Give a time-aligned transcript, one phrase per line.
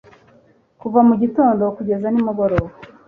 [0.81, 2.71] kuva mu gitondo kugeza nimugoroba